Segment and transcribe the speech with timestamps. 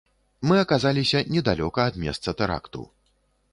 [0.51, 2.79] Мы аказаліся недалёка ад месца тэракту.